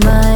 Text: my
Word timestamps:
my 0.00 0.31